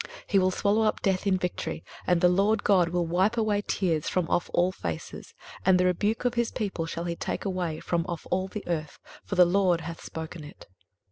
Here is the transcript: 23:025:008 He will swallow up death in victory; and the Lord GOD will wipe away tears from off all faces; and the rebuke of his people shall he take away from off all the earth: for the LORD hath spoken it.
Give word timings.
23:025:008 0.01 0.23
He 0.31 0.39
will 0.39 0.49
swallow 0.49 0.81
up 0.81 1.01
death 1.03 1.27
in 1.27 1.37
victory; 1.37 1.83
and 2.07 2.19
the 2.21 2.27
Lord 2.27 2.63
GOD 2.63 2.89
will 2.89 3.05
wipe 3.05 3.37
away 3.37 3.61
tears 3.61 4.09
from 4.09 4.27
off 4.31 4.49
all 4.51 4.71
faces; 4.71 5.35
and 5.63 5.79
the 5.79 5.85
rebuke 5.85 6.25
of 6.25 6.33
his 6.33 6.49
people 6.49 6.87
shall 6.87 7.03
he 7.03 7.15
take 7.15 7.45
away 7.45 7.79
from 7.79 8.07
off 8.07 8.25
all 8.31 8.47
the 8.47 8.63
earth: 8.67 8.97
for 9.23 9.35
the 9.35 9.45
LORD 9.45 9.81
hath 9.81 10.03
spoken 10.03 10.43
it. 10.43 10.65